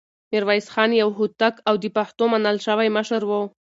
[0.31, 3.31] ميرويس خان يو هوتک او د پښتنو منل شوی مشر و.